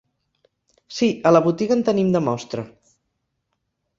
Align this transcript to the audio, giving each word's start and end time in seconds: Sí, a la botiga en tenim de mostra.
Sí, 0.99 1.09
a 1.29 1.33
la 1.35 1.41
botiga 1.49 1.77
en 1.79 1.85
tenim 1.91 2.09
de 2.17 2.21
mostra. 2.31 2.63